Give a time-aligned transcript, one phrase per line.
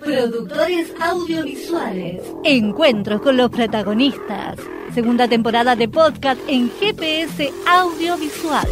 [0.00, 2.22] Productores audiovisuales.
[2.44, 4.56] Encuentros con los protagonistas.
[4.94, 8.68] Segunda temporada de podcast en GPS Audiovisual.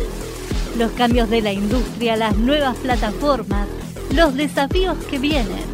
[0.78, 3.68] Los cambios de la industria, las nuevas plataformas,
[4.14, 5.64] los desafíos que vienen.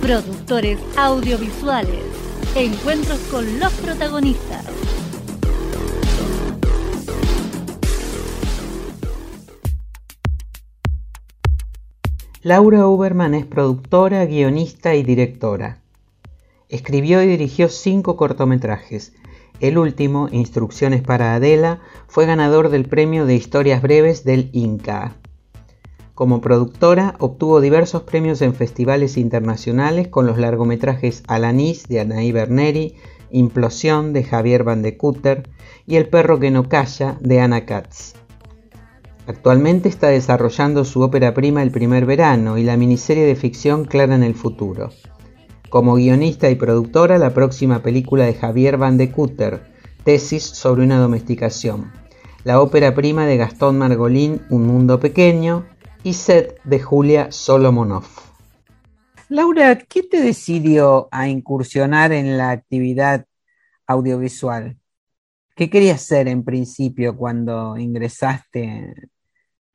[0.00, 2.02] Productores audiovisuales.
[2.54, 4.64] Encuentros con los protagonistas.
[12.46, 15.80] Laura Uberman es productora, guionista y directora.
[16.68, 19.14] Escribió y dirigió cinco cortometrajes.
[19.58, 25.16] El último, Instrucciones para Adela, fue ganador del premio de historias breves del INCA.
[26.14, 32.94] Como productora, obtuvo diversos premios en festivales internacionales con los largometrajes Alanis de Anaí Berneri,
[33.32, 35.50] Implosión de Javier Van de Kutter
[35.84, 38.25] y El perro que no calla de Ana Katz.
[39.26, 44.14] Actualmente está desarrollando su ópera prima El primer verano y la miniserie de ficción Clara
[44.14, 44.90] en el futuro.
[45.68, 49.64] Como guionista y productora, la próxima película de Javier Van de Kutter,
[50.04, 51.90] Tesis sobre una domesticación.
[52.44, 55.66] La ópera prima de Gastón Margolín, Un mundo pequeño,
[56.04, 58.04] y set de Julia Solomonov.
[59.28, 63.26] Laura, ¿qué te decidió a incursionar en la actividad
[63.88, 64.78] audiovisual?
[65.56, 68.94] ¿Qué querías ser en principio cuando ingresaste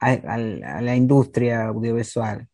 [0.02, 0.38] a,
[0.82, 2.48] la industria audiovisual?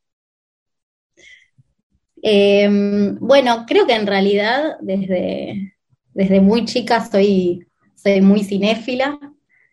[2.22, 5.76] Em, bueno, creo que en realidad desde,
[6.14, 9.20] desde muy chica soy, soy muy cinéfila.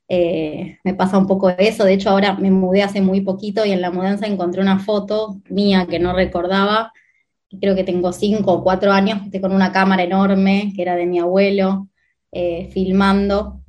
[0.08, 1.84] Eh, me pasa un poco eso.
[1.84, 5.40] De hecho, ahora me mudé hace muy poquito y en la mudanza encontré una foto
[5.48, 6.92] mía que no recordaba.
[7.60, 11.18] Creo que tengo cinco o cuatro años, con una cámara enorme que era de mi
[11.18, 11.88] abuelo,
[12.32, 13.63] eh, filmando.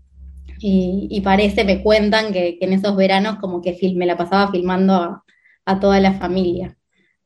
[0.59, 5.21] Y, parece, me cuentan que, en esos veranos como que me la pasaba filmando
[5.65, 6.77] a, toda la familia.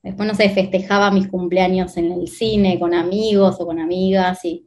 [0.02, 4.66] Después, no sé, festejaba mis cumpleaños en el cine con amigos o con amigas y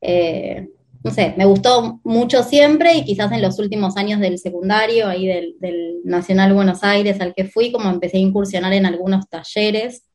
[0.00, 0.68] eh,
[1.04, 5.26] no sé, me gustó mucho siempre y quizás en los últimos años del secundario, ahí
[5.26, 5.56] del,
[6.04, 10.08] Nacional Buenos Aires al que fui, como empecé a incursionar en algunos talleres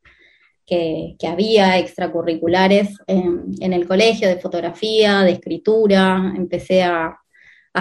[0.66, 7.18] que, había extracurriculares en, el colegio de fotografía, de escritura, empecé a,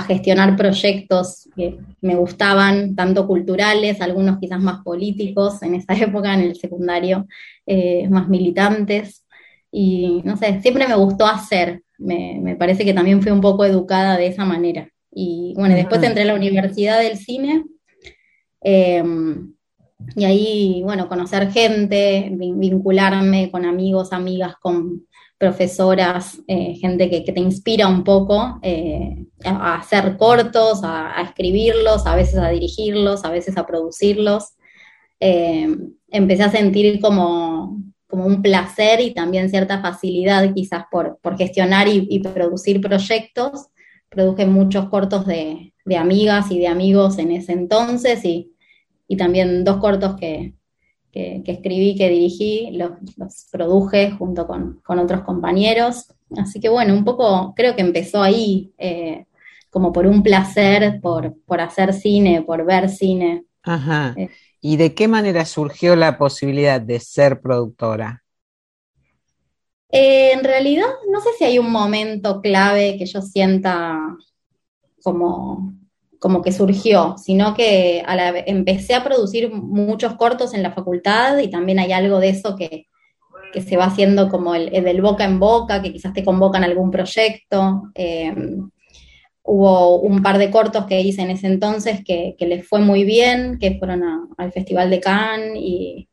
[0.01, 6.41] gestionar proyectos que me gustaban, tanto culturales, algunos quizás más políticos en esa época, en
[6.41, 7.27] el secundario,
[7.65, 9.25] eh, más militantes.
[9.71, 14.17] Y no sé, siempre me gustó hacer, me, parece que también fui un poco educada
[14.17, 14.89] de esa manera.
[15.11, 17.63] Y bueno, después entré a la Universidad del Cine.
[18.61, 19.53] Em,
[20.15, 27.39] y ahí, bueno, conocer gente, vincularme con amigos, amigas, con profesoras, eh, gente que, te
[27.39, 33.57] inspira un poco eh, a, hacer cortos, a, escribirlos, a veces a dirigirlos, a veces
[33.57, 34.55] a producirlos.
[35.19, 41.87] Em, empecé a sentir como, como un placer y también cierta facilidad quizás por, gestionar
[41.87, 43.67] y, producir proyectos.
[44.09, 48.53] Produje muchos cortos de, amigas y de amigos en ese entonces y,
[49.17, 50.53] también dos cortos que,
[51.11, 52.91] que, escribí, que dirigí, los,
[53.51, 56.13] produje junto con, otros compañeros.
[56.37, 59.25] Así que bueno, un poco creo que empezó ahí, eh,
[59.69, 63.45] como por un placer, por, por hacer cine, por ver cine.
[63.63, 64.13] Ajá.
[64.17, 64.29] Eh,
[64.61, 68.23] ¿Y de qué manera surgió la posibilidad de ser productora?
[69.89, 73.97] Eh, en realidad, no sé si hay un momento clave que yo sienta
[75.01, 75.73] como,
[76.19, 78.03] como que surgió, sino que
[78.45, 82.87] empecé a producir muchos cortos en la facultad y también hay algo de eso que,
[83.53, 86.91] se va haciendo como el, del boca en boca, que quizás te convocan a algún
[86.91, 87.89] proyecto.
[87.95, 88.35] Eh,
[89.49, 93.57] Hubo un par de cortos que hice en ese entonces que, les fue muy bien,
[93.59, 94.03] que fueron
[94.37, 96.09] al Festival de Cannes y,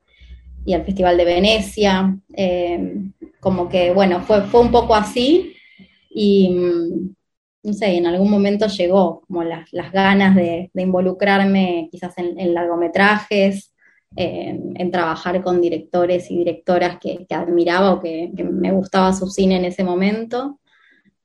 [0.73, 2.17] al Festival de Venecia.
[2.37, 5.53] Eh, como que, bueno, fue, fue un poco así
[6.09, 6.57] y,
[7.65, 13.75] no sé, en algún momento llegó como las, ganas de, involucrarme quizás en, largometrajes,
[14.17, 19.57] en trabajar con directores y directoras que, admiraba o que, que me gustaba su cine
[19.57, 20.61] en ese momento.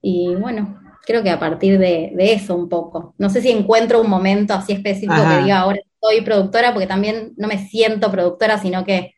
[0.01, 3.15] Y bueno, creo que a partir de, eso un poco.
[3.18, 7.33] No sé si encuentro un momento así específico que diga ahora soy productora, porque también
[7.36, 9.15] no me siento productora, sino que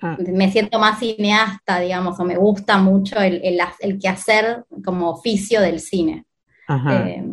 [0.00, 0.16] ah.
[0.18, 5.60] me siento más cineasta, digamos, o me gusta mucho el, el, el quehacer como oficio
[5.60, 6.24] del cine.
[6.66, 7.08] Ajá.
[7.08, 7.24] Eh,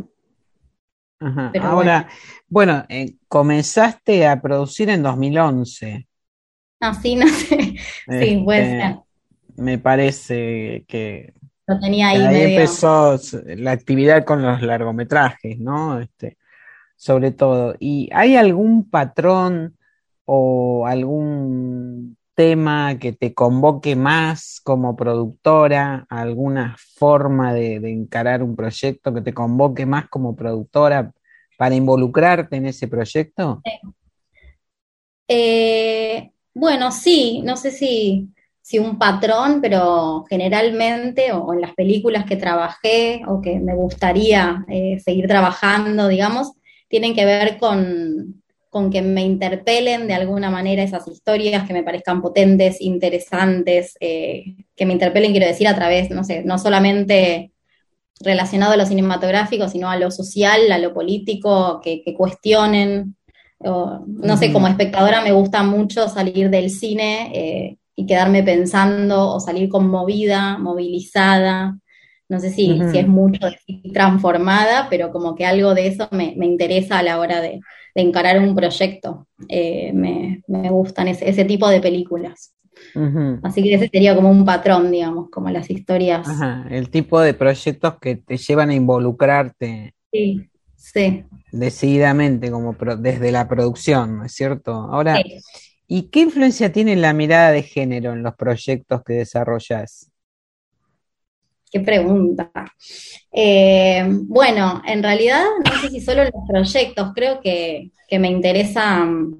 [1.62, 2.08] Ahora,
[2.48, 6.08] bueno, eh, comenzaste a producir en 2011.
[6.80, 7.76] Ah, sí, no sé.
[8.08, 8.96] sí, puede este, ser.
[9.56, 11.34] Me parece que
[11.68, 16.00] lo tenía ahí, ahí empezó la actividad con los largometrajes, ¿no?
[16.00, 16.38] Este,
[16.96, 17.76] sobre todo.
[17.80, 19.78] ¿Y hay algún patrón
[20.26, 29.14] o algún tema que te convoque más como productora, alguna forma de, encarar un proyecto
[29.14, 31.12] que te convoque más como productora
[31.58, 33.62] para involucrarte en ese proyecto?
[35.28, 38.30] Eh, bueno, sí, no sé si,
[38.62, 44.66] si, un patrón, pero generalmente, o, en las películas que trabajé o que me gustaría
[44.68, 46.54] eh, seguir trabajando, digamos,
[46.88, 48.41] tienen que ver con,
[48.72, 54.56] con que me interpelen de alguna manera esas historias, que me parezcan potentes, interesantes, eh,
[54.78, 57.52] que me interpelen, quiero decir, a través, no sé, no solamente
[58.22, 63.18] relacionado a lo cinematográfico, sino a lo social, a lo político, que, cuestionen.
[63.60, 69.42] no sé, como espectadora me gusta mucho salir del cine eh, y quedarme pensando o
[69.42, 71.78] salir conmovida, movilizada.
[72.32, 73.48] No sé si, si es mucho
[73.94, 77.60] transformada, pero como que algo de eso me interesa a la hora de,
[77.96, 79.28] de encarar un proyecto.
[79.48, 82.54] Eh, me, gustan ese, tipo de películas.
[83.44, 86.28] Así que ese sería como un patrón, digamos, como las historias.
[86.70, 89.94] El tipo de proyectos que te llevan a involucrarte.
[90.12, 91.26] Sí, sí.
[91.52, 94.72] Decididamente, como desde la producción, ¿no es cierto?
[94.72, 95.22] Ahora,
[95.88, 100.11] ¿y qué influencia tiene la mirada de género en los proyectos que desarrollas?
[101.72, 102.52] Qué pregunta.
[103.32, 109.38] Eh, bueno, en realidad no sé si solo los proyectos, creo que, me interesa mm,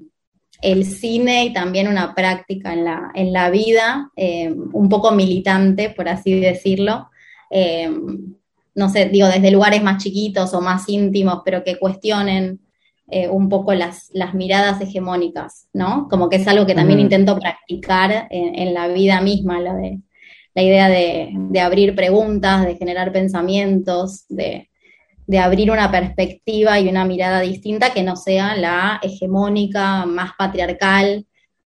[0.62, 5.90] el cine y también una práctica en la, en la vida, eh, un poco militante,
[5.90, 7.10] por así decirlo.
[7.50, 7.90] Eh,
[8.74, 12.60] no sé, digo, desde lugares más chiquitos o más íntimos, pero que cuestionen
[13.30, 16.08] un poco las, las, miradas hegemónicas, ¿no?
[16.08, 20.00] Como que es algo que también intento practicar en, en, la vida misma, lo de
[20.54, 24.68] la idea de, abrir preguntas, de generar pensamientos, de,
[25.40, 31.26] abrir una perspectiva y una mirada distinta que no sea la hegemónica, más patriarcal,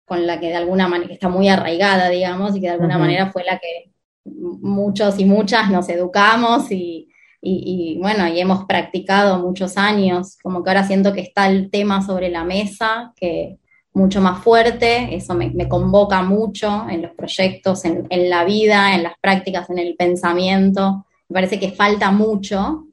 [0.06, 2.98] con la que de alguna manera, que está muy arraigada, digamos, y que de alguna
[2.98, 3.92] manera fue la que
[4.26, 7.10] muchos y muchas nos educamos y,
[7.42, 12.06] y, bueno, y hemos practicado muchos años, como que ahora siento que está el tema
[12.06, 13.58] sobre la mesa, que,
[13.98, 19.14] mucho más fuerte, eso me, convoca mucho en los proyectos, en, la vida, en las
[19.20, 21.06] prácticas, en el pensamiento.
[21.28, 22.86] Me parece que falta mucho,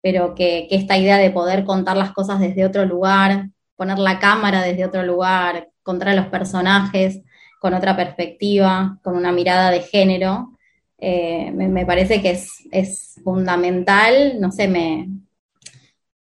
[0.00, 4.62] pero que, esta idea de poder contar las cosas desde otro lugar, poner la cámara
[4.62, 7.20] desde otro lugar, contar a los personajes
[7.60, 10.52] con otra perspectiva, con una mirada de género,
[10.98, 15.08] eh, me, parece que es, es fundamental, no sé, me,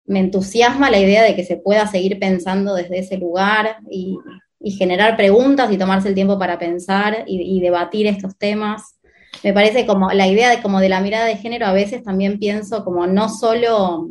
[0.09, 4.17] me entusiasma la idea de que se pueda seguir pensando desde ese lugar y,
[4.77, 8.99] generar preguntas y tomarse el tiempo para pensar y, debatir estos temas.
[9.43, 12.39] Me parece como la idea de como de la mirada de género a veces también
[12.39, 14.09] pienso como no solo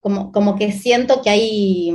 [0.00, 1.92] como, como que siento que hay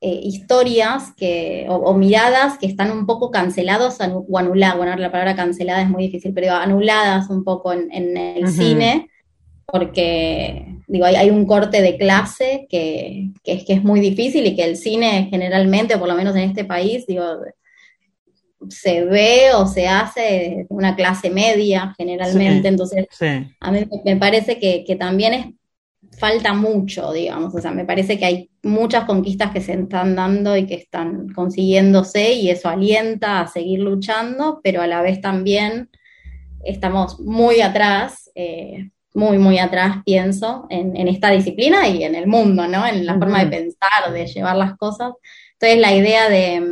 [0.00, 5.36] eh, historias que, o, miradas que están un poco canceladas o anuladas, bueno, la palabra
[5.36, 9.08] cancelada es muy difícil, pero anuladas un poco en, el cine
[9.72, 14.64] porque digo, hay, un corte de clase que, es, que es muy difícil y que
[14.64, 17.24] el cine generalmente, por lo menos en este país, digo,
[18.68, 23.06] se ve o se hace una clase media generalmente, entonces
[23.60, 25.46] a mí me parece que, también es,
[26.18, 30.56] falta mucho, digamos, o sea, me parece que hay muchas conquistas que se están dando
[30.56, 35.88] y que están consiguiéndose y eso alienta a seguir luchando, pero a la vez también
[36.64, 38.30] estamos muy atrás.
[38.34, 42.86] Eh, muy, muy atrás, pienso, en, esta disciplina y en el mundo, ¿no?
[42.86, 45.12] En la forma de pensar, de llevar las cosas.
[45.54, 46.62] Entonces, la idea de,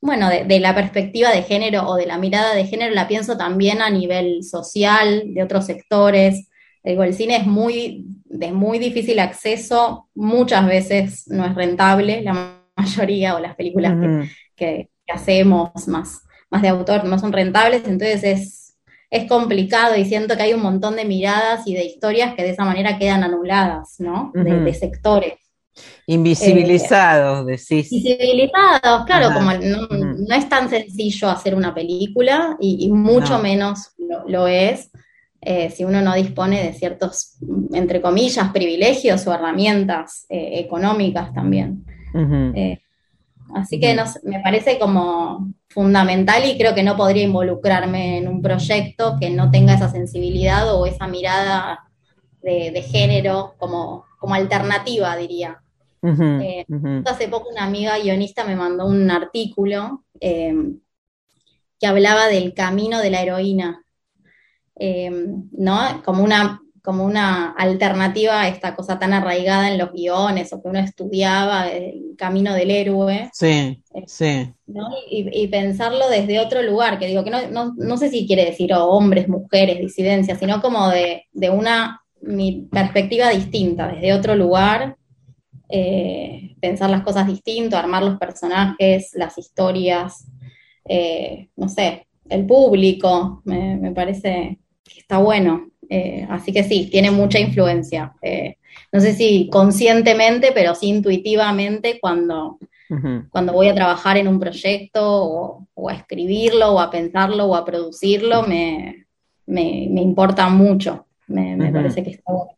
[0.00, 3.82] bueno, de, la perspectiva de género o de la mirada de género la pienso también
[3.82, 6.48] a nivel social, de otros sectores.
[6.84, 12.62] Digo, el cine es muy, de muy difícil acceso, muchas veces no es rentable, la
[12.76, 13.94] mayoría, o las películas
[14.54, 18.57] que, que hacemos más, más de autor no son rentables, entonces es
[19.10, 22.50] es complicado y siento que hay un montón de miradas y de historias que de
[22.50, 24.32] esa manera quedan anuladas, ¿no?
[24.34, 25.34] de, sectores.
[26.06, 27.92] Invisibilizados, eh, decís.
[27.92, 33.92] Invisibilizados, claro, como no, es tan sencillo hacer una película y, mucho menos
[34.26, 34.90] lo, es
[35.40, 37.38] eh, si uno no dispone de ciertos,
[37.72, 41.84] entre comillas, privilegios o herramientas eh, económicas también.
[43.54, 49.16] Así que me parece como fundamental y creo que no podría involucrarme en un proyecto
[49.20, 51.88] que no tenga esa sensibilidad o esa mirada
[52.42, 55.60] de, género como, como alternativa, diría.
[56.02, 56.64] Eh,
[57.06, 60.54] hace poco una amiga guionista me mandó un artículo eh,
[61.80, 63.84] que hablaba del camino de la heroína,
[64.76, 65.10] eh,
[65.52, 66.02] ¿no?
[66.04, 70.68] Como una, como una alternativa a esta cosa tan arraigada en los guiones o que
[70.68, 73.30] uno estudiaba, el camino del héroe.
[73.32, 74.52] Sí, sí.
[75.10, 79.78] Y, pensarlo desde otro lugar, que digo que no, sé si quiere decir hombres, mujeres,
[79.78, 84.96] disidencias, sino como de, de una mi perspectiva distinta, desde otro lugar,
[85.68, 90.26] eh, pensar las cosas distinto, armar los personajes, las historias,
[90.88, 95.70] eh, no sé, el público, me, parece que está bueno.
[95.88, 98.14] Eh, así que sí, tiene mucha influencia.
[98.92, 102.58] no sé si conscientemente, pero sí intuitivamente cuando,
[103.30, 107.64] cuando voy a trabajar en un proyecto o, a escribirlo o a pensarlo o a
[107.64, 109.06] producirlo, me,
[109.46, 111.06] me importa mucho.
[111.28, 112.52] Me, parece que está bueno.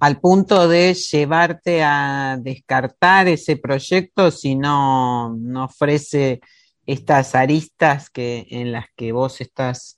[0.00, 6.40] Al punto de llevarte a descartar ese proyecto si no, no ofrece
[6.86, 9.97] estas aristas que, en las que vos estás,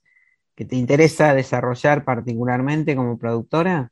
[0.55, 3.91] que te interesa desarrollar particularmente como productora?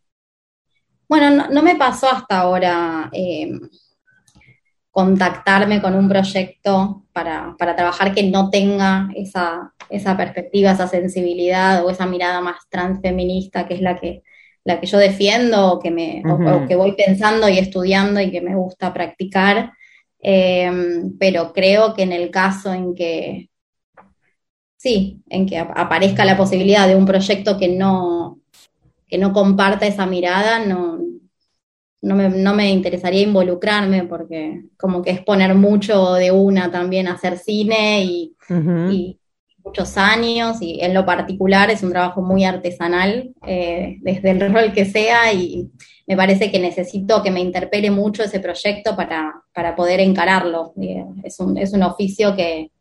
[1.07, 3.51] Bueno, no, me pasó hasta ahora eh,
[4.91, 11.89] contactarme con un proyecto para, trabajar que no tenga esa, esa, perspectiva, esa sensibilidad o
[11.89, 14.23] esa mirada más transfeminista que es la que,
[14.63, 16.21] la que yo defiendo o que, me,
[16.67, 19.73] que voy pensando y estudiando y que me gusta practicar.
[20.21, 23.49] Em, pero creo que en el caso en que,
[24.79, 28.39] sí, en que aparezca la posibilidad de un proyecto que no,
[29.07, 30.99] que no comparta esa mirada, no,
[32.01, 38.03] no me, interesaría involucrarme porque como que es poner mucho de una también hacer cine
[38.03, 38.35] y,
[39.61, 44.71] muchos años y en lo particular es un trabajo muy artesanal eh, desde el rol
[44.73, 45.69] que sea y
[46.07, 49.43] me parece que necesito que me interpele mucho ese proyecto para,
[49.75, 50.73] poder encararlo.
[51.23, 52.71] Es un, es un oficio que,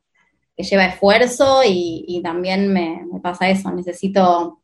[0.64, 4.60] lleva esfuerzo y, también me, me, pasa eso, necesito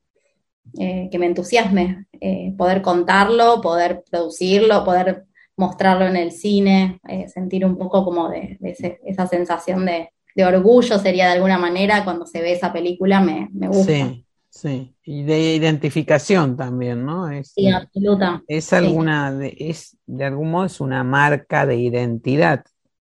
[0.78, 5.24] eh, que me entusiasme, eh, poder contarlo, poder producirlo, poder
[5.56, 8.58] mostrarlo en el cine, eh, sentir un poco como de,
[9.04, 10.10] esa sensación de,
[10.44, 13.92] orgullo sería de alguna manera cuando se ve esa película, me, gusta.
[13.92, 17.30] Sí, sí, y de identificación también, ¿no?
[17.30, 18.42] Es, sí, absoluta.
[18.48, 22.64] Es alguna, de, es, de algún modo es una marca de identidad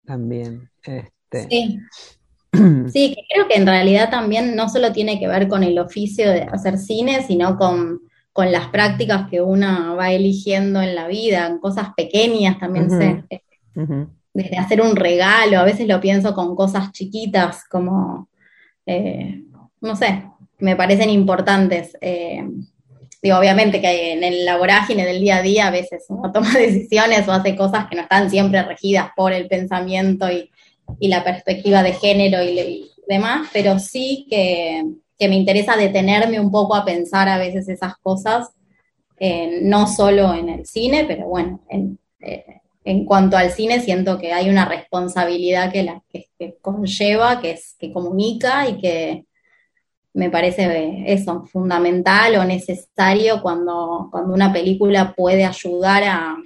[0.06, 0.70] también.
[0.84, 1.48] Este.
[1.50, 1.80] Sí.
[2.92, 6.30] Sí, que creo que en realidad también no solo tiene que ver con el oficio
[6.30, 8.02] de hacer cine, sino con,
[8.38, 13.24] las prácticas que uno va eligiendo en la vida, cosas pequeñas también sé.
[13.30, 13.42] Eh,
[14.34, 18.28] desde hacer un regalo, a veces lo pienso con cosas chiquitas, como,
[18.86, 19.42] eh,
[19.80, 20.26] no sé,
[20.60, 21.98] me parecen importantes.
[22.02, 22.46] Eh,
[23.22, 27.26] digo, obviamente que en el vorágine del día a día a veces uno toma decisiones
[27.28, 30.52] o hace cosas que no están siempre regidas por el pensamiento y,
[31.00, 34.84] y la perspectiva de género y, demás, pero sí que,
[35.20, 38.50] me interesa detenerme un poco a pensar a veces esas cosas,
[39.18, 44.34] eh, no solo en el cine, pero bueno, eh, en, cuanto al cine siento que
[44.34, 49.26] hay una responsabilidad que, la, que, conlleva, que, es, que comunica y que
[50.14, 56.38] me parece eso, fundamental o necesario cuando, cuando una película puede ayudar a,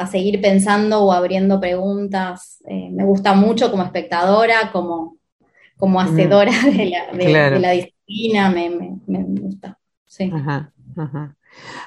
[0.00, 2.62] a seguir pensando o abriendo preguntas.
[2.66, 5.18] Eh, me gusta mucho como espectadora, como,
[5.76, 6.52] como hacedora
[7.12, 9.78] de, la, disciplina, me, gusta.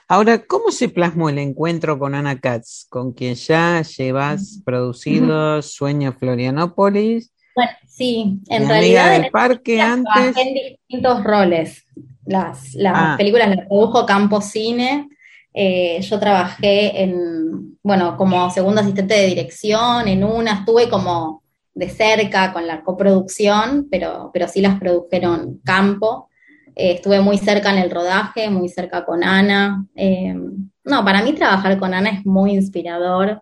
[0.07, 6.13] Ahora, ¿cómo se plasmó el encuentro con Ana Katz, con quien ya llevas producido Sueño
[6.13, 7.33] Florianópolis?
[7.55, 11.83] Bueno, sí, en realidad del parque antes en distintos roles.
[12.25, 13.15] Las, las ah.
[13.17, 15.09] películas las produjo Campo Cine,
[15.53, 21.43] eh, yo trabajé en, bueno, como segundo asistente de dirección, en una estuve como
[21.75, 26.29] de cerca con la coproducción, pero, pero sí las produjeron campo.
[26.75, 29.85] Eh, estuve muy cerca en el rodaje, muy cerca con Ana.
[29.95, 30.35] Eh,
[30.83, 33.41] no, para mí trabajar con Ana es muy inspirador,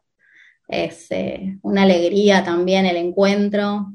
[0.67, 1.09] es
[1.63, 3.87] una alegría también el encuentro.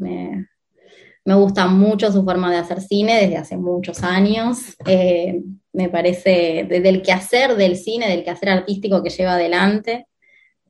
[1.26, 4.76] Me gusta mucho su forma de hacer cine desde hace muchos años.
[4.86, 5.42] Eh,
[5.72, 10.06] me parece desde el quehacer del cine, del quehacer artístico que lleva adelante,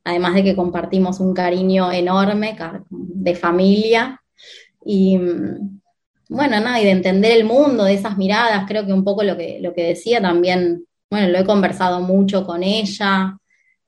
[0.02, 2.56] además de que compartimos un cariño enorme
[2.88, 4.22] de familia.
[4.82, 5.18] Y
[6.30, 9.36] bueno, nada, y de entender el mundo, de esas miradas, creo que un poco lo
[9.36, 13.36] que, lo que decía también, bueno, lo he conversado mucho con ella,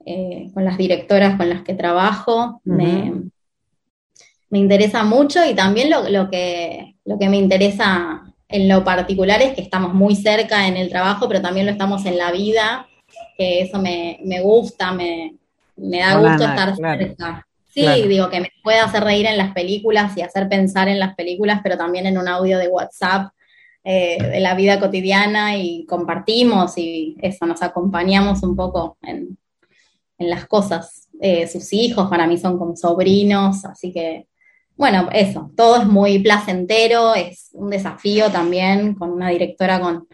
[0.04, 2.60] eh, con las directoras con las que trabajo.
[4.50, 9.42] Me interesa mucho y también lo, lo, que, lo que me interesa en lo particular
[9.42, 12.88] es que estamos muy cerca en el trabajo, pero también lo estamos en la vida,
[13.36, 15.34] que eso me, me gusta, me,
[15.76, 17.46] me da gusto estar cerca.
[17.68, 21.14] Sí, digo, que me puede hacer reír en las películas y hacer pensar en las
[21.14, 23.30] películas, pero también en un audio de WhatsApp
[23.84, 29.38] eh, de la vida cotidiana y compartimos y eso, nos acompañamos un poco en,
[30.18, 31.08] en las cosas.
[31.20, 34.26] Eh, sus hijos para mí son como sobrinos, así que
[34.78, 40.06] bueno, eso, todo es muy placentero, es un desafío también con una directora con,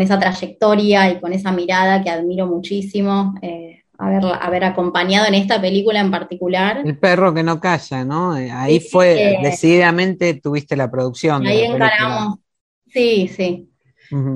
[0.00, 3.34] esa trayectoria y con esa mirada que admiro muchísimo.
[3.42, 6.82] Eh, haber, haber acompañado en esta película en particular.
[6.84, 8.36] El perro que no calla, ¿no?
[8.36, 11.46] Eh, ahí fue, decididamente tuviste la producción.
[11.46, 12.38] Ahí encaramos,
[12.88, 13.68] sí, sí.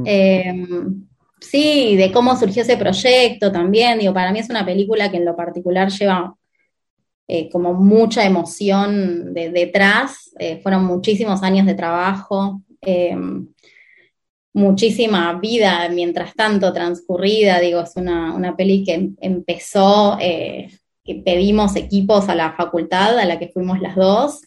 [0.05, 0.67] Eh,
[1.41, 5.25] sí, de cómo surgió ese proyecto también, digo, para mí es una película que en
[5.25, 6.35] lo particular lleva
[7.31, 13.15] eh, como mucha emoción de, detrás, eh, fueron muchísimos años de trabajo, eh,
[14.55, 21.77] muchísima vida mientras tanto transcurrida, digo, es una, una peli que em, empezó, que pedimos
[21.77, 24.41] equipos a la facultad a la que fuimos las dos,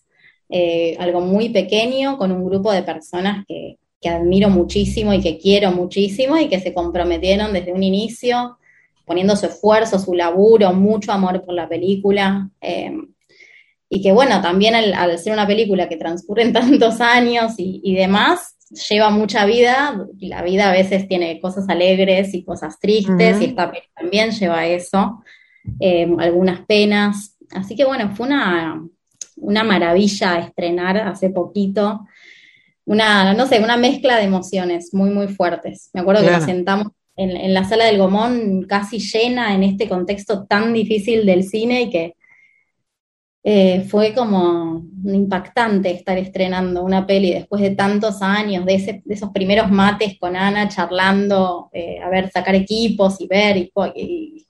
[0.98, 5.72] algo muy pequeño con un grupo de personas que, que admiro muchísimo y que quiero
[5.72, 8.58] muchísimo y que se comprometieron desde un inicio
[9.12, 12.50] poniendo su esfuerzo, su laburo, mucho amor por la película.
[12.62, 12.98] Eh,
[13.90, 18.56] y que bueno, también al, ser una película que transcurre en tantos años y, demás,
[18.90, 23.70] lleva mucha vida, la vida a veces tiene cosas alegres y cosas tristes, y esta
[23.70, 25.22] película también lleva eso,
[25.82, 27.36] eh, algunas penas.
[27.54, 28.82] Así que bueno, fue una,
[29.36, 32.08] una maravilla estrenar hace poquito.
[32.86, 35.90] Una, no sé, una mezcla de emociones muy, muy fuertes.
[35.92, 40.46] Me acuerdo que nos sentamos en, la sala del Gomón casi llena en este contexto
[40.46, 42.16] tan difícil del cine y que
[43.44, 49.72] eh, fue como impactante estar estrenando una peli después de tantos años, de, esos primeros
[49.72, 54.48] mates con Ana charlando, eh, a ver, sacar equipos y ver y,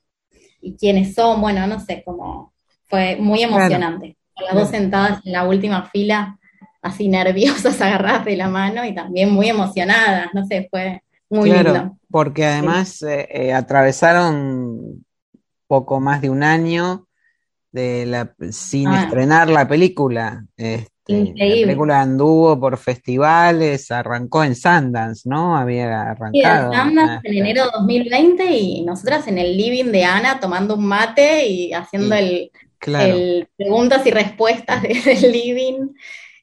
[0.77, 2.53] quiénes son, bueno, no sé, como
[2.87, 4.17] fue muy emocionante.
[4.35, 6.37] las dos sentadas en la última fila,
[6.81, 11.01] así nerviosas, agarradas de la mano y también muy emocionadas, no sé, fue
[11.31, 15.05] muy claro, Porque además eh, eh, atravesaron
[15.65, 17.07] poco más de un año
[17.71, 19.03] de la, sin ah.
[19.03, 20.45] estrenar la película.
[20.57, 25.55] Este, la película anduvo por festivales, arrancó en Sundance, ¿no?
[25.55, 26.71] Había arrancado.
[26.73, 30.75] Sí, en Sundance en enero de 2020 y nosotras en el living de Ana tomando
[30.75, 32.51] un mate y haciendo el,
[33.55, 35.87] preguntas y respuestas del living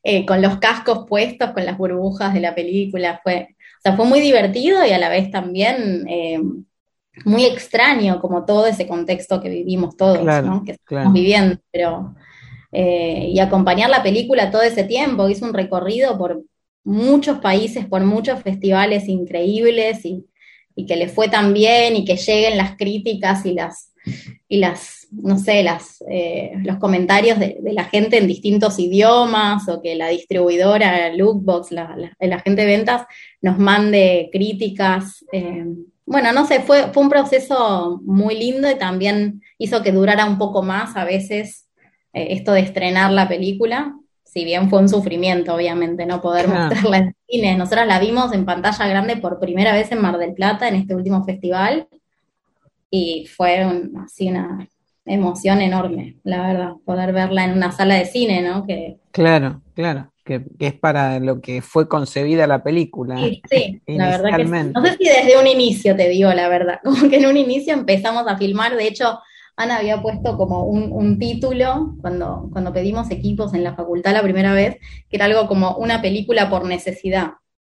[0.02, 3.20] eh, con los cascos puestos, con las burbujas de la película.
[3.22, 3.54] Fue,
[3.88, 6.40] sea, fue muy divertido y a la vez también eh,
[7.24, 10.64] muy extraño, como todo ese contexto que vivimos todos, ¿no?
[10.64, 12.14] que estamos viviendo, pero...
[12.70, 16.42] Eh, y acompañar la película todo ese tiempo, hizo un recorrido por
[16.84, 20.26] muchos países, por muchos festivales increíbles y,
[20.74, 23.87] y que le fue tan bien y que lleguen las críticas y las,
[24.48, 29.80] y las no sé, las, eh, los comentarios de, la gente en distintos idiomas o
[29.80, 33.06] que la distribuidora, Lookbox, la, la, gente de ventas
[33.40, 35.24] nos mande críticas.
[35.32, 35.64] Eh,
[36.04, 40.38] bueno, no sé, fue, fue un proceso muy lindo y también hizo que durara un
[40.38, 41.68] poco más a veces
[42.12, 46.98] eh, esto de estrenar la película, si bien fue un sufrimiento, obviamente, no poder mostrarla
[46.98, 47.56] en cine.
[47.56, 50.94] Nosotras la vimos en pantalla grande por primera vez en Mar del Plata en este
[50.94, 51.88] último festival
[52.90, 53.64] y fue
[54.04, 54.68] así una
[55.04, 58.66] emoción enorme, la verdad, poder verla en una sala de cine, ¿no?
[58.66, 63.16] Que, claro, claro, que, es para lo que fue concebida la película.
[63.16, 66.80] Sí, sí la verdad que No sé si desde un inicio te digo la verdad,
[66.84, 69.18] como que en un inicio empezamos a filmar, de hecho,
[69.56, 74.22] Ana había puesto como un, un título cuando, cuando pedimos equipos en la facultad la
[74.22, 74.76] primera vez,
[75.08, 77.32] que era algo como una película por necesidad.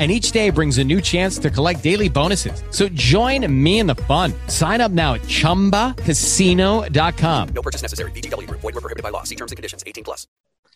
[0.00, 2.64] and each day brings a new chance to collect daily bonuses.
[2.70, 4.32] So join me in the fun.
[4.48, 7.48] Sign up now at ChumbaCasino.com.
[7.54, 8.10] No purchase necessary.
[8.10, 8.50] BGW.
[8.50, 9.22] Void were prohibited by law.
[9.22, 9.84] See terms and conditions.
[9.86, 10.26] 18 plus.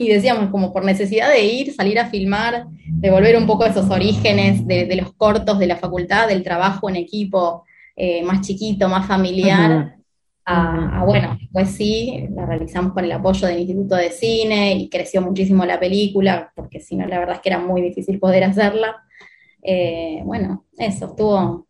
[0.00, 3.68] Y decíamos, como por necesidad de ir, salir a filmar, de volver un poco a
[3.68, 7.64] esos orígenes de, de los cortos de la facultad, del trabajo en equipo
[7.96, 9.96] eh, más chiquito, más familiar,
[10.44, 14.88] a, a, bueno, pues sí, la realizamos con el apoyo del Instituto de Cine y
[14.88, 18.44] creció muchísimo la película, porque si no, la verdad es que era muy difícil poder
[18.44, 19.02] hacerla.
[19.62, 21.66] Eh, bueno, eso, estuvo,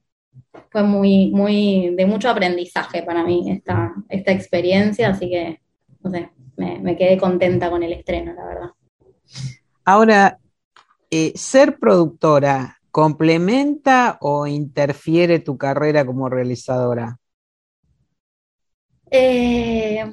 [0.71, 5.61] fue muy, muy, de mucho aprendizaje para mí esta, esta experiencia, así que,
[6.03, 8.71] no sé, me, me quedé contenta con el estreno, la verdad.
[9.85, 10.39] Ahora,
[11.11, 17.19] eh, ser productora, ¿complementa o interfiere tu carrera como realizadora?
[19.11, 20.05] Eh,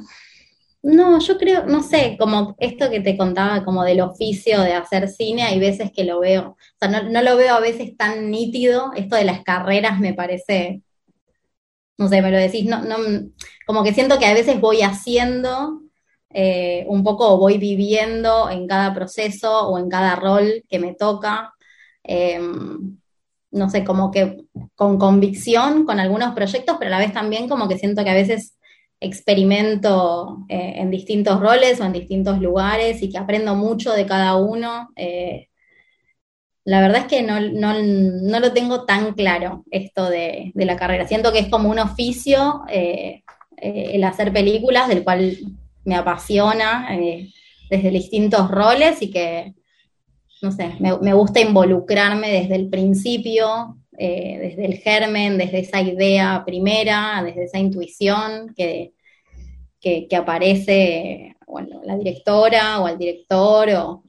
[0.85, 5.09] no, yo creo, no sé, como esto que te contaba, como del oficio de hacer
[5.09, 8.91] cine, hay veces que lo veo, o sea, no, lo veo a veces tan nítido,
[8.95, 10.83] esto de las carreras me parece,
[11.97, 12.97] no sé, me lo decís, no, no,
[13.65, 15.81] como que siento que a veces voy haciendo
[16.29, 21.53] eh, un poco, voy viviendo en cada proceso o en cada rol que me toca.
[22.03, 22.39] Eh,
[23.51, 24.45] no sé, como que
[24.75, 28.13] con convicción con algunos proyectos, pero a la vez también como que siento que a
[28.13, 28.54] veces
[28.99, 34.35] experimento eh, en distintos roles o en distintos lugares y que aprendo mucho de cada
[34.35, 34.89] uno.
[34.95, 35.49] Eh,
[36.63, 40.75] la verdad es que no, no, no, lo tengo tan claro esto de, de, la
[40.75, 41.07] carrera.
[41.07, 43.23] Siento que es como un oficio eh,
[43.57, 45.37] el hacer películas, del cual
[45.85, 46.89] me apasiona
[47.69, 49.53] desde distintos roles y que,
[50.41, 55.81] no sé, me, me gusta involucrarme desde el principio, eh, desde el germen, desde esa
[55.81, 58.93] idea primera, desde esa intuición que,
[59.79, 64.03] que, aparece bueno, la directora o el director, o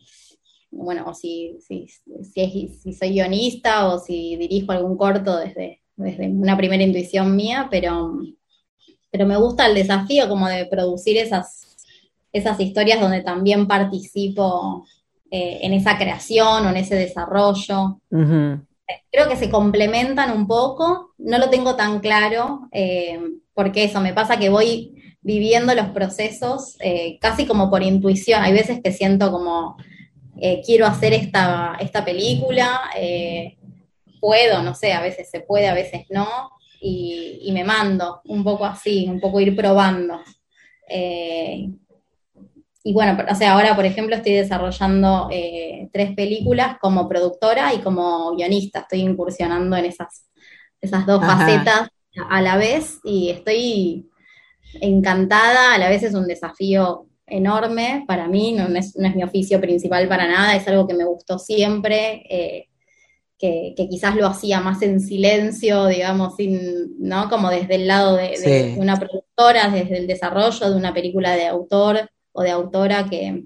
[0.70, 1.86] bueno, o si, si,
[2.22, 7.36] si, es, si, soy guionista o si dirijo algún corto desde, desde una primera intuición
[7.36, 8.18] mía, pero,
[9.10, 11.76] pero me gusta el desafío como de producir esas,
[12.32, 14.84] esas historias donde también participo
[15.30, 18.00] eh, en esa creación o en ese desarrollo.
[19.10, 23.20] Creo que se complementan un poco, no lo tengo tan claro, eh,
[23.54, 28.52] porque eso, me pasa que voy viviendo los procesos eh, casi como por intuición, hay
[28.52, 29.76] veces que siento como,
[30.40, 32.80] eh, quiero hacer esta, esta película,
[34.20, 38.44] puedo, no sé, a veces se puede, a veces no, y, y me mando un
[38.44, 40.20] poco así, un poco ir probando.
[42.86, 47.78] Y bueno, o sea, ahora, por ejemplo, estoy desarrollando eh, tres películas como productora y
[47.78, 48.78] como guionista.
[48.78, 50.30] Estoy incursionando en esas,
[50.80, 51.36] esas dos Ajá.
[51.36, 51.88] facetas
[52.30, 54.08] a la vez y estoy
[54.80, 55.74] encantada.
[55.74, 59.60] A la vez es un desafío enorme para mí, no es, no es mi oficio
[59.60, 62.22] principal para nada, es algo que me gustó siempre.
[62.30, 62.68] Eh,
[63.36, 67.28] que, que, quizás lo hacía más en silencio, digamos, sin, ¿no?
[67.28, 68.44] Como desde el lado de, sí.
[68.44, 73.44] de una productora, desde el desarrollo de una película de autor o de autora que,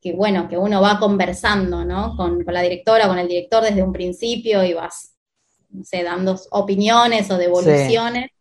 [0.00, 2.16] que, bueno, que uno va conversando, ¿no?
[2.16, 5.14] Con, con, la directora, con el director desde un principio y vas,
[5.68, 8.24] no sé, dando opiniones o devoluciones.
[8.24, 8.36] Sí.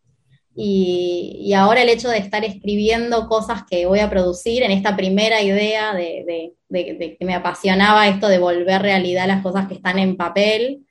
[0.56, 4.96] Y, y, ahora el hecho de estar escribiendo cosas que voy a producir en esta
[4.96, 9.68] primera idea de, de, de, de que me apasionaba esto de volver realidad las cosas
[9.68, 10.86] que están en papel,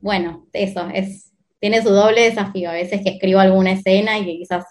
[0.00, 2.70] bueno, eso, es, tiene su doble desafío.
[2.70, 4.64] A veces que escribo alguna escena y que quizás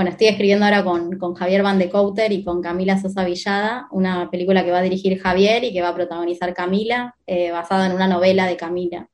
[0.00, 3.86] bueno, estoy escribiendo ahora con, con, Javier Van de Couter y con Camila Sosa Villada,
[3.90, 7.84] una película que va a dirigir Javier y que va a protagonizar Camila, eh, basada
[7.84, 9.10] en una novela de Camila.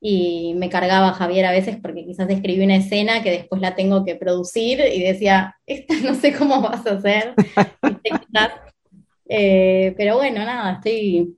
[0.00, 4.02] Y me cargaba Javier a veces porque quizás escribí una escena que después la tengo
[4.02, 7.34] que producir y decía, esta no sé cómo vas a hacer.
[9.28, 11.36] eh, pero bueno, nada, estoy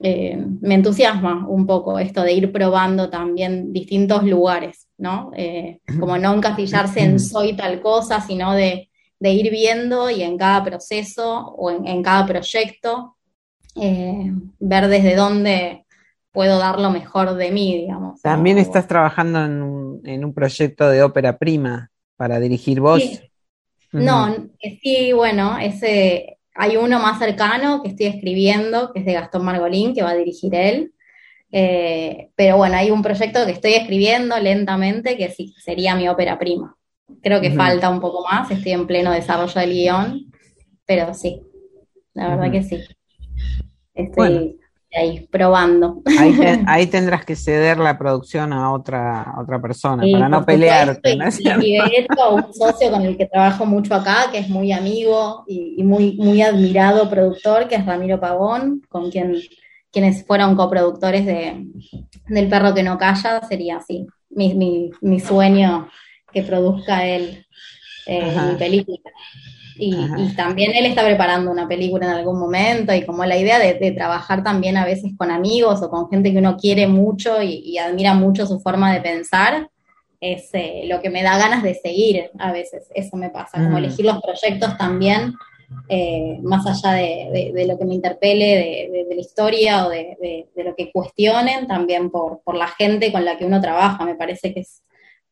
[0.00, 5.30] eh, me entusiasma un poco esto de ir probando también distintos lugares, ¿no?
[5.36, 10.36] Eh, como no encasillarse en soy tal cosa, sino de, de, ir viendo y en
[10.36, 13.16] cada proceso o en, en cada proyecto
[13.76, 15.86] eh, ver desde dónde
[16.32, 18.20] puedo dar lo mejor de mí, digamos.
[18.20, 18.62] También ¿no?
[18.62, 23.02] estás trabajando en un, en un, proyecto de ópera prima para dirigir vos.
[23.02, 23.20] Sí.
[23.92, 24.04] Uh -huh.
[24.04, 24.36] No,
[24.82, 29.94] sí, bueno, ese hay uno más cercano que estoy escribiendo, que es de Gastón Margolín,
[29.94, 30.92] que va a dirigir él.
[31.50, 36.38] Eh, pero bueno, hay un proyecto que estoy escribiendo lentamente que sí, sería mi ópera
[36.38, 36.76] prima.
[37.22, 37.56] Creo que uh -huh.
[37.56, 40.30] falta un poco más, estoy en pleno desarrollo del guion,
[40.84, 41.40] pero sí,
[42.12, 42.52] la verdad uh -huh.
[42.52, 42.76] que sí.
[43.94, 44.52] Estoy bueno.
[44.94, 46.02] ahí probando.
[46.18, 50.28] Ahí, te, ahí, tendrás que ceder la producción a otra, a otra persona sí, para
[50.28, 51.16] no pelearte.
[51.16, 51.24] ¿no?
[51.60, 55.44] Y, y, hecho, un socio con el que trabajo mucho acá, que es muy amigo
[55.48, 59.34] y, y muy, muy admirado productor, que es Ramiro Pavón, con quien
[59.92, 61.66] quienes fueron coproductores de,
[62.28, 65.88] del Perro que no calla, sería así, mi, mi, mi sueño
[66.32, 67.46] que produzca él
[68.06, 69.10] eh, mi película.
[69.80, 73.60] Y, y, también él está preparando una película en algún momento y como la idea
[73.60, 77.40] de, de trabajar también a veces con amigos o con gente que uno quiere mucho
[77.40, 79.68] y, y admira mucho su forma de pensar,
[80.20, 83.70] es eh, lo que me da ganas de seguir a veces, eso me pasa, como
[83.70, 83.76] Mm.
[83.76, 85.34] elegir los proyectos también,
[85.88, 90.46] eh, más allá de, de- de lo que me interpele, de, la historia o de,
[90.56, 94.52] lo que cuestionen, también por, por la gente con la que uno trabaja, me parece
[94.54, 94.82] que es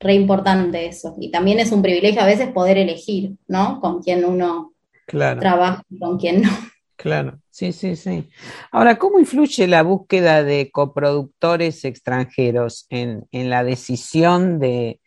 [0.01, 1.14] re importante eso.
[1.20, 3.81] Y también es un privilegio a veces poder elegir, ¿no?
[3.81, 4.72] Con quién uno
[5.07, 5.40] Claro.
[5.40, 6.51] trabaja y con quién no.
[6.96, 8.29] Claro, sí, sí, sí.
[8.72, 15.01] Ahora, ¿cómo influye la búsqueda de coproductores extranjeros en, en la decisión de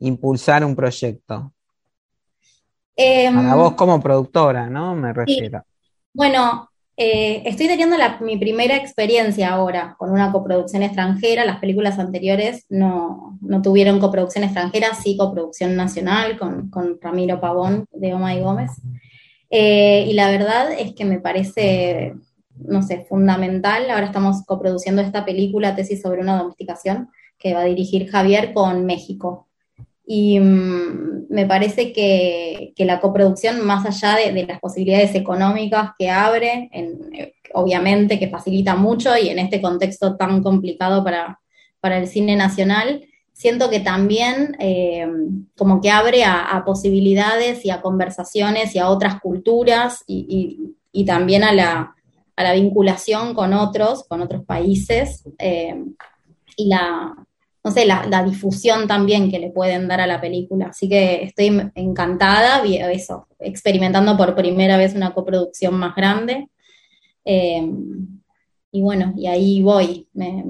[0.00, 1.52] impulsar un proyecto?
[2.96, 4.94] Em, Para vos como productora, ¿no?
[4.94, 5.62] Me refiero.
[6.14, 11.44] Bueno, eh, estoy teniendo la- mi primera experiencia ahora con una coproducción extranjera.
[11.44, 17.86] Las películas anteriores no, no tuvieron coproducción extranjera, sí coproducción nacional con, con Ramiro Pavón
[17.92, 18.70] de Oma y Gómez.
[19.50, 22.14] Eh, y la verdad es que me parece,
[22.56, 23.90] no sé, fundamental.
[23.90, 28.86] Ahora estamos coproduciendo esta película, Tesis sobre una domesticación, que va a dirigir Javier con
[28.86, 29.45] México.
[30.06, 35.90] Y mm, me parece que, que la coproducción, más allá de, de las posibilidades económicas
[35.98, 41.40] que abre, eh, obviamente que facilita mucho y en este contexto tan complicado para,
[41.80, 45.06] para el cine nacional, siento que también eh,
[45.56, 51.04] como que abre a, posibilidades y a conversaciones y a otras culturas y, y- y
[51.04, 51.94] también a la,
[52.36, 55.24] a la vinculación con otros, con otros países.
[55.38, 55.74] eh,
[56.56, 57.14] y la,
[57.66, 60.66] no sé, la, la difusión también que le pueden dar a la película.
[60.66, 66.46] Así que estoy encantada, eso, experimentando por primera vez una coproducción más grande.
[67.24, 67.68] Eh,
[68.70, 70.06] y bueno, y ahí voy.
[70.12, 70.44] Me,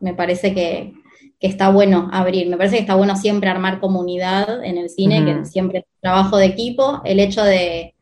[0.00, 0.94] me parece que,
[1.38, 2.48] que está bueno abrir.
[2.48, 6.38] Me parece que está bueno siempre armar comunidad en el cine, que siempre es trabajo
[6.38, 7.02] de equipo.
[7.04, 7.94] El hecho de,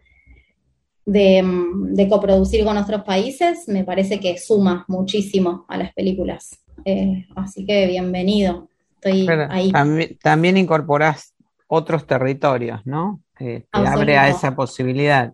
[1.06, 6.60] de, mm, de coproducir con otros países me parece que suma muchísimo a las películas.
[6.84, 8.68] Eh, así que bienvenido.
[8.96, 9.72] Estoy Pero ahí.
[9.72, 11.34] también, también incorporás
[11.68, 13.20] otros territorios, ¿no?
[13.36, 15.32] Que te abre a esa posibilidad.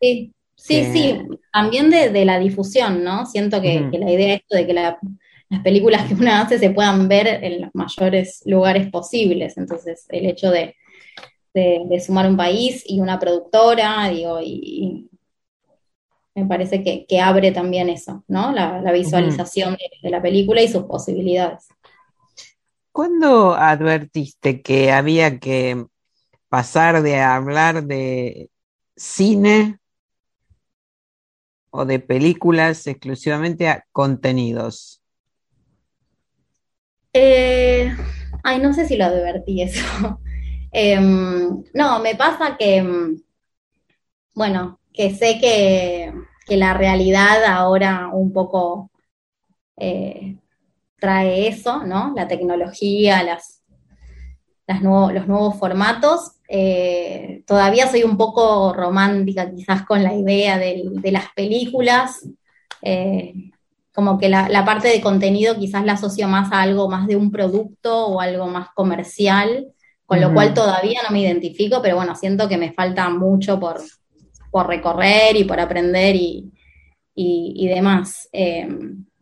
[0.00, 0.90] Sí, sí, Eh.
[0.92, 1.22] sí.
[1.52, 3.26] También de, de la difusión, ¿no?
[3.26, 4.98] Siento que, la idea es esto de que la-
[5.50, 9.56] las películas que uno hace se puedan ver en los mayores lugares posibles.
[9.58, 10.74] Entonces, el hecho de,
[11.52, 15.08] de- de sumar un país y una productora, digo, y
[16.34, 18.52] me parece que, que abre también eso, ¿no?
[18.52, 21.68] La, la visualización de, de la película y sus posibilidades.
[22.92, 25.86] ¿Cuándo advertiste que había que
[26.48, 28.50] pasar de hablar de
[28.96, 29.78] cine
[31.70, 35.02] o de películas exclusivamente a contenidos?
[37.12, 37.92] Eh,
[38.44, 39.84] ay, no sé si lo advertí eso.
[40.76, 43.16] Em, no, me pasa que, em,
[44.34, 46.14] bueno, que sé que,
[46.46, 48.90] que la realidad ahora un poco
[49.76, 50.36] eh,
[50.98, 52.12] trae eso, ¿no?
[52.16, 53.62] La tecnología, las,
[54.66, 56.32] las nuevo- los nuevos formatos.
[56.48, 62.28] Eh, todavía soy un poco romántica quizás con la idea del- de las películas.
[62.82, 63.34] Eh,
[63.92, 67.16] como que la, la parte de contenido quizás la asocio más a algo más de
[67.16, 69.68] un producto o algo más comercial,
[70.06, 73.80] con lo cual todavía no me identifico, pero bueno, siento que me falta mucho por,
[74.54, 76.52] por recorrer y por aprender y,
[77.16, 78.28] y- demás.
[78.32, 78.68] Eh,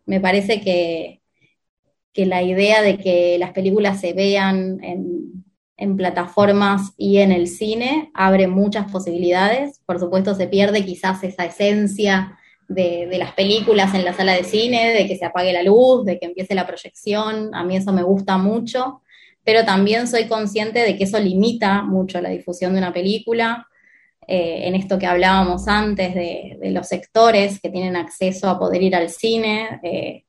[0.05, 1.23] me parece que,
[2.13, 5.45] que la idea de que las películas se vean en,
[5.77, 9.81] en plataformas y en el cine abre muchas posibilidades.
[9.87, 14.43] Por supuesto, se pierde quizás esa esencia de, de las películas en la sala de
[14.43, 17.55] cine, de que se apague la luz, de que empiece la proyección.
[17.55, 19.01] A mí eso me gusta mucho,
[19.43, 23.67] pero también soy consciente de que eso limita mucho la difusión de una película.
[24.27, 28.81] Eh, en esto que hablábamos antes de, de los sectores que tienen acceso a poder
[28.81, 30.23] ir al cine, eh,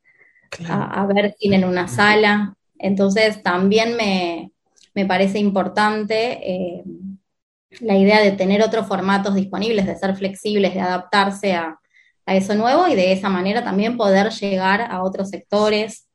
[0.69, 2.55] a, a ver cine en una sala.
[2.79, 4.51] Entonces también me,
[4.95, 6.83] me parece importante eh,
[7.81, 11.79] la idea de tener otros formatos disponibles, de ser flexibles, de adaptarse a,
[12.27, 16.09] a eso nuevo y de esa manera también poder llegar a otros sectores,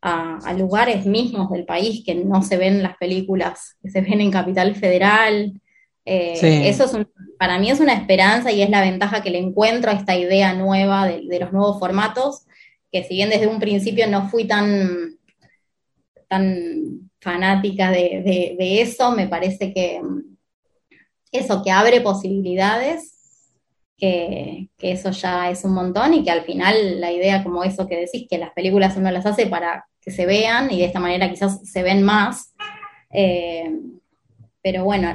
[0.00, 4.20] a, a lugares mismos del país que no se ven las películas que se ven
[4.20, 5.60] en Capital Federal.
[6.10, 6.46] Eh, Sí.
[6.66, 9.90] Eso es un- para mí es una esperanza y es la ventaja que le encuentro
[9.90, 12.46] a esta idea nueva de, de los nuevos formatos,
[12.90, 15.18] que si bien desde un principio no fui tan,
[16.28, 20.00] tan fanática de, de- de eso, me parece que
[21.32, 23.14] eso, que abre posibilidades
[23.98, 27.86] que, que, eso ya es un montón y que al final la idea como eso
[27.88, 31.00] que decís, que las películas uno las hace para que se vean y de esta
[31.00, 32.54] manera quizás se ven más.
[33.10, 33.70] Eh,
[34.62, 35.12] pero bueno,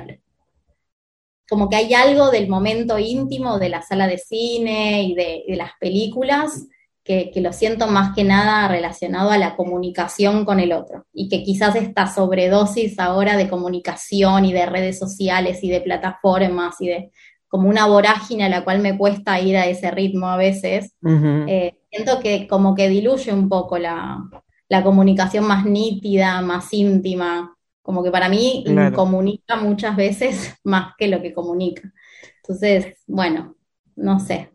[1.49, 5.55] como que hay algo del momento íntimo de la sala de cine y de, de
[5.55, 6.67] las películas
[7.03, 11.27] que, que, lo siento más que nada relacionado a la comunicación con el otro y
[11.27, 16.87] que quizás esta sobredosis ahora de comunicación y de redes sociales y de plataformas y
[16.87, 17.11] de
[17.53, 21.07] como una vorágine a la cual me cuesta ir a ese ritmo a veces, uh
[21.07, 21.45] -huh.
[21.47, 24.23] eh, siento que como que diluye un poco la,
[24.69, 28.95] la, comunicación más nítida, más íntima, como que para mí claro.
[28.95, 31.93] comunica muchas veces más que lo que comunica.
[32.37, 33.55] Entonces, bueno,
[33.95, 34.49] no sé,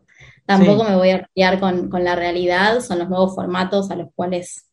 [0.45, 0.91] tampoco sí.
[0.91, 4.65] me voy a pelear con, con la realidad, son los nuevos formatos a los cuales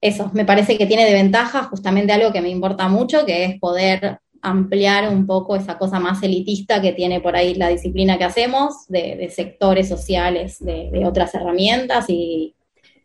[0.00, 3.58] eso, me parece que tiene de ventaja justamente algo que me importa mucho, que es
[3.58, 8.24] poder ampliar un poco esa cosa más elitista que tiene por ahí la disciplina que
[8.24, 12.54] hacemos, de, de sectores sociales, de, de, otras herramientas y,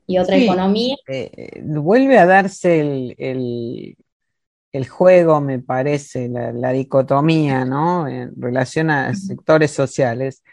[0.05, 0.95] y otra sí, economía.
[1.07, 3.95] Eh, vuelve a darse el, el,
[4.71, 8.07] el, juego, me parece, la, la, dicotomía, ¿no?
[8.07, 10.43] En relación a sectores sociales,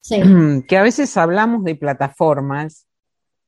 [0.00, 0.20] sí.
[0.68, 2.86] que a veces hablamos de plataformas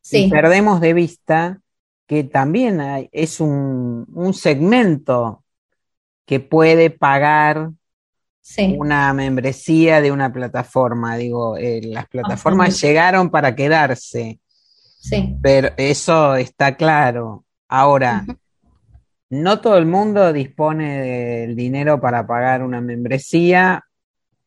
[0.01, 0.25] sí.
[0.25, 1.61] y perdemos de vista
[2.07, 5.43] que también hay, es un, un segmento
[6.27, 7.71] que puede pagar
[8.41, 8.77] sí.
[8.79, 11.17] una membresía de una plataforma.
[11.17, 12.87] Digo, eh, las plataformas Ajá.
[12.87, 14.41] llegaron para quedarse.
[14.99, 15.37] Sí.
[15.43, 17.45] Pero eso está claro.
[17.69, 18.25] Ahora.
[19.33, 23.83] No todo el mundo dispone del dinero para pagar una membresía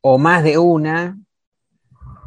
[0.01, 1.17] o más de una.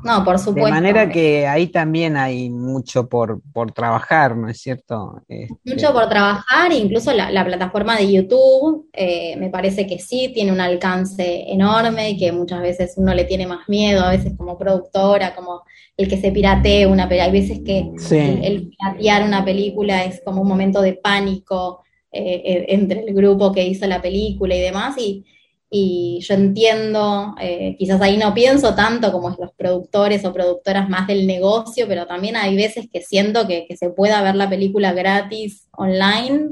[0.02, 0.66] No, por supuesto.
[0.66, 5.22] De manera que ahí también hay mucho por, por trabajar, ¿no es cierto?
[5.28, 5.54] Este...
[5.64, 10.50] Mucho por trabajar, incluso la, la plataforma de YouTube eh, me parece que sí tiene
[10.50, 14.58] un alcance enorme y que muchas veces uno le tiene más miedo, a veces como
[14.58, 15.62] productora, como
[15.96, 17.26] el que se piratee una película.
[17.26, 18.16] Hay veces que sí.
[18.16, 23.14] el, el, piratear una película es como un momento de pánico eh, eh entre el
[23.14, 24.96] grupo que hizo la película y demás.
[24.98, 25.24] Y,
[25.70, 31.06] y yo entiendo, eh, quizás ahí no pienso tanto como los productores o productoras más
[31.06, 34.92] del negocio, pero también hay veces que siento que, que se pueda ver la película
[34.92, 36.50] gratis online.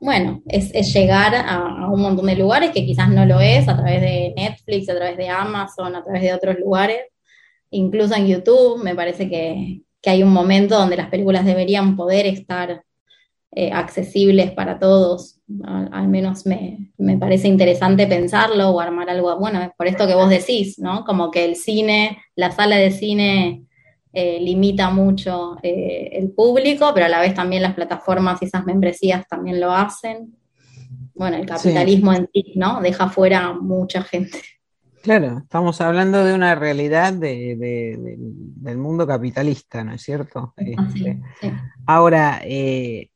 [0.00, 3.68] Bueno, es, es llegar a, a, un montón de lugares que quizás no lo es,
[3.68, 7.00] a través de Netflix, a través de Amazon, a través de otros lugares,
[7.70, 12.26] incluso en YouTube, me parece que, que hay un momento donde las películas deberían poder
[12.26, 12.82] estar
[13.52, 15.40] eh, accesibles para todos.
[15.64, 20.14] Al, al menos me, me, parece interesante pensarlo o armar algo, bueno, por esto que
[20.14, 21.04] vos decís, ¿no?
[21.04, 23.64] Como que el cine, la sala de cine
[24.12, 28.64] eh, limita mucho eh, el público, pero a la vez también las plataformas y esas
[28.64, 30.36] membresías también lo hacen.
[31.14, 32.18] Bueno, el capitalismo sí.
[32.18, 32.80] en sí, ¿no?
[32.80, 34.40] Deja fuera mucha gente.
[35.02, 40.54] Claro, estamos hablando de una realidad de, de, de, del mundo capitalista, ¿no es cierto?
[40.58, 41.52] Sí, este, sí.
[41.86, 43.10] Ahora, eh,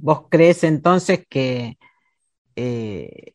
[0.00, 1.78] ¿Vos crees entonces que
[2.56, 3.34] eh,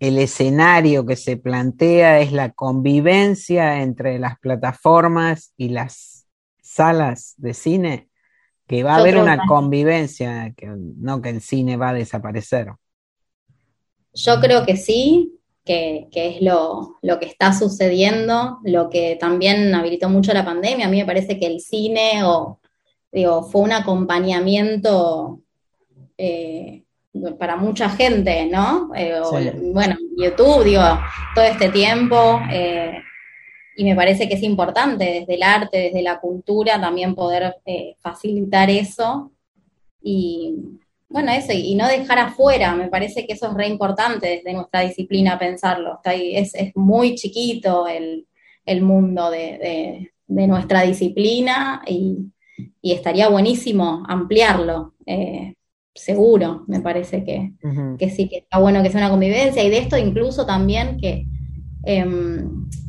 [0.00, 6.26] el escenario que se plantea es la convivencia entre las plataformas y las
[6.62, 8.08] salas de cine?
[8.66, 9.46] Que va a haber una que...
[9.46, 12.72] convivencia, que no que el cine va a desaparecer.
[14.14, 19.74] Yo creo que sí, que, que es lo, lo, que está sucediendo, lo que también
[19.74, 20.86] habilitó mucho la pandemia.
[20.86, 22.60] A mí me parece que el cine o,
[23.12, 25.43] digo, fue un acompañamiento
[26.18, 26.82] eh,
[27.38, 28.90] para mucha gente, ¿no?
[28.94, 29.50] Eh, o, sí.
[29.72, 30.82] Bueno, YouTube, digo,
[31.34, 32.98] todo este tiempo, eh,
[33.76, 37.96] y me parece que es importante desde el arte, desde la cultura, también poder eh,
[38.00, 39.32] facilitar eso.
[40.02, 40.54] Y
[41.08, 44.80] bueno, eso, y no dejar afuera, me parece que eso es re importante desde nuestra
[44.80, 45.96] disciplina pensarlo.
[45.96, 48.26] Está ahí, es, es, muy chiquito el,
[48.64, 52.18] el mundo de, de, de, nuestra disciplina y,
[52.80, 54.94] y, estaría buenísimo ampliarlo.
[55.06, 55.54] Eh,
[55.94, 57.96] seguro, me parece que, uh -huh.
[57.96, 61.26] que, sí, que está bueno que sea una convivencia, y de esto incluso también que
[61.86, 62.04] eh,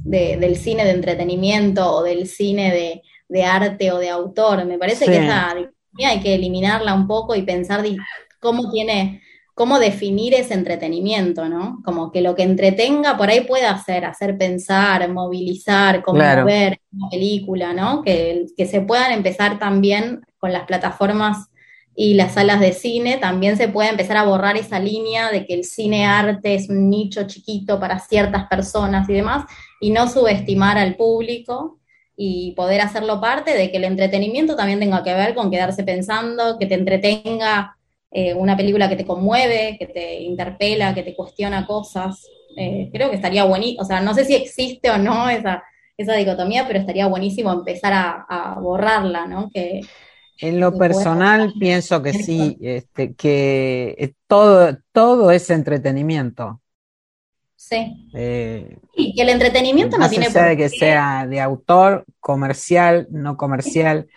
[0.04, 4.78] de, del cine de entretenimiento o del cine de, de arte o de autor, me
[4.78, 5.12] parece sí.
[5.12, 5.56] que esa
[6.04, 7.84] hay que eliminarla un poco y pensar
[8.42, 9.22] cómo tiene,
[9.54, 11.82] cómo definir ese entretenimiento, ¿no?
[11.86, 16.78] Como que lo que entretenga por ahí pueda hacer, hacer pensar, movilizar, conmover claro.
[16.92, 18.02] una película, ¿no?
[18.02, 21.48] Que, que se puedan empezar también con las plataformas
[21.96, 25.54] y las salas de cine, también se puede empezar a borrar esa línea de que
[25.54, 29.46] el cine arte es un nicho chiquito para ciertas personas y demás,
[29.80, 31.80] y no subestimar al público
[32.18, 36.58] y poder hacerlo parte de que el entretenimiento también tenga que ver con quedarse pensando,
[36.60, 37.78] que te entretenga
[38.12, 42.26] eh, una película que te conmueve, que te interpela, que te cuestiona cosas.
[42.58, 45.64] Eh, creo que estaría buenísimo, o sea, no sé si existe o no esa,
[45.98, 49.50] esa dicotomía, pero estaría buenísimo empezar a, a borrarla, ¿no?
[49.54, 49.82] Que,
[50.40, 56.62] en lo personal pienso que sí, este, que eh, todo, todo es entretenimiento.
[57.56, 58.10] Sí.
[58.14, 63.38] Eh, y que el entretenimiento no tiene por de que sea de autor, comercial, no
[63.38, 64.08] comercial,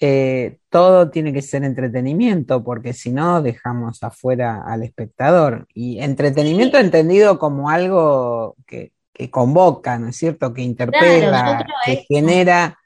[0.00, 5.66] eh, todo tiene que ser entretenimiento, porque si no dejamos afuera al espectador.
[5.74, 10.52] Y entretenimiento entendido como algo que, que convoca, ¿no es cierto?
[10.52, 12.78] Que interpela, que genera.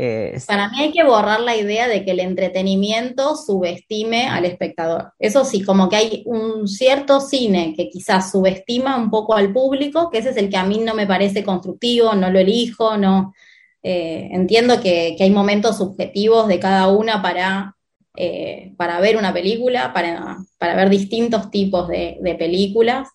[0.00, 5.12] Eh, Para mí hay que borrar la idea de que el entretenimiento subestime al espectador.
[5.18, 10.08] Eso sí, como que hay un cierto cine que quizás subestima un poco al público,
[10.08, 13.34] que ese es el que a mí no me parece constructivo, no lo elijo, no.
[13.82, 17.74] eh, entiendo que, hay momentos subjetivos de cada una para,
[18.16, 23.08] eh, para ver una película, para, para ver distintos tipos de, de películas,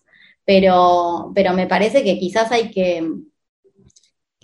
[0.44, 3.02] pero, pero me parece que quizás hay que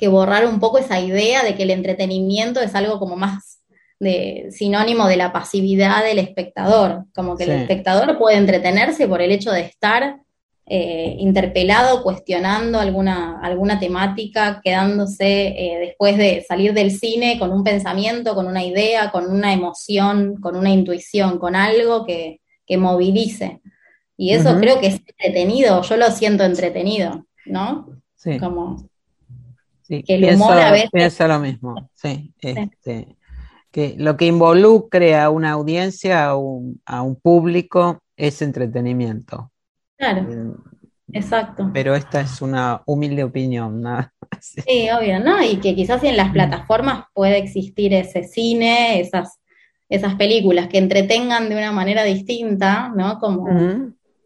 [0.01, 3.61] que borrar un poco esa idea de que el entretenimiento es algo como más
[4.01, 7.51] de, sinónimo de la pasividad del espectador, como que Sí.
[7.51, 10.17] el espectador puede entretenerse por el hecho de estar
[10.73, 17.65] eh, interpelado, cuestionando alguna, alguna temática, quedándose eh, después de salir del cine con un
[17.65, 23.61] pensamiento, con una idea, con una emoción, con una intuición, con algo que, que movilice.
[24.17, 27.89] Y eso creo que es entretenido, yo lo siento entretenido, ¿no?
[28.15, 28.89] sí, Como
[29.91, 31.91] sí, que el pienso, humor a veces- pienso lo mismo.
[31.95, 33.17] Sí, este,
[33.71, 39.51] que lo que involucre a una audiencia, a un, a un público, es entretenimiento.
[39.99, 40.55] Claro, Mm,
[41.13, 41.71] exacto.
[41.75, 44.11] Pero esta es una humilde opinión, nada más.
[44.67, 45.43] Sí, obvio, ¿no?
[45.45, 49.39] Y que quizás en las plataformas puede existir ese cine, esas,
[49.89, 53.19] esas películas que entretengan de una manera distinta, ¿no?
[53.19, 53.49] Como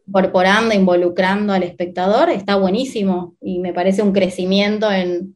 [0.07, 5.35] incorporando, involucrando al espectador, está buenísimo y me parece un crecimiento en,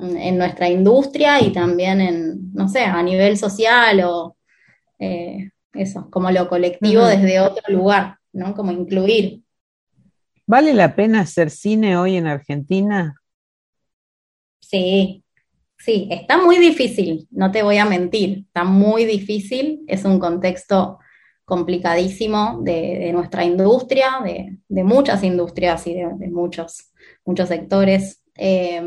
[0.00, 4.36] en nuestra industria y también en, no sé, a nivel social o
[4.98, 8.54] eh, eso, como lo colectivo desde otro lugar, ¿no?
[8.54, 9.42] Como incluir.
[10.46, 13.14] ¿Vale la pena hacer cine hoy en Argentina?
[14.60, 15.24] Sí,
[15.78, 20.98] sí, está muy difícil, no te voy a mentir, está muy difícil, es un contexto
[21.44, 26.92] complicadísimo de, de nuestra industria, de, de muchas industrias y de, de muchos,
[27.24, 28.22] muchos sectores.
[28.36, 28.82] Eh,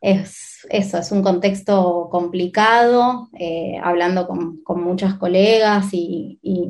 [0.00, 6.68] es eso, es un contexto complicado, eh, hablando con, con muchas colegas y, y,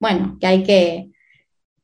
[0.00, 1.10] bueno, que hay que,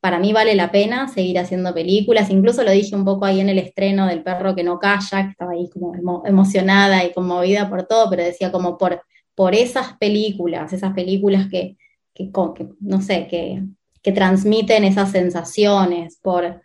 [0.01, 3.49] para mí vale la pena seguir haciendo películas, incluso lo dije un poco ahí en
[3.49, 7.69] el estreno del perro que no calla, que estaba ahí como emo- emocionada y conmovida
[7.69, 9.01] por todo, pero decía como por,
[9.35, 11.77] por esas películas, esas películas que,
[12.13, 13.63] que, que, no sé, que,
[14.03, 16.61] que transmiten esas sensaciones, por,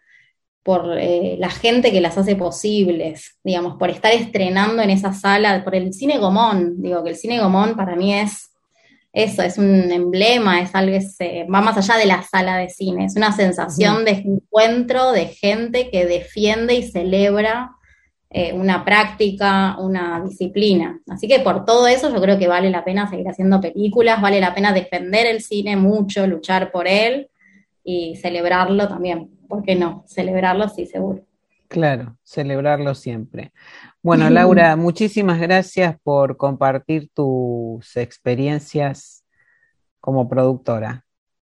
[0.67, 5.63] por eh, la gente que las hace posibles, digamos, por estar estrenando en esa sala,
[5.63, 8.51] por el cine Gomón, digo que el cine Gomón para mí es
[9.13, 12.69] eso, es un emblema, es algo que se- va más allá de la sala de
[12.69, 17.71] cine, es una sensación de encuentro de gente que defiende y celebra
[18.29, 21.01] eh, una práctica, una disciplina.
[21.09, 24.41] Así que por todo eso yo creo que vale la pena seguir haciendo películas, vale
[24.41, 27.29] la pena defender el cine mucho, luchar por él
[27.85, 29.31] y celebrarlo también.
[29.49, 30.05] ¿Por qué no?
[30.07, 31.25] Celebrarlo sí, seguro.
[31.69, 33.53] Claro, celebrarlo siempre.
[34.03, 39.25] Bueno, Laura, muchísimas gracias por compartir tus experiencias
[40.01, 41.06] como productora.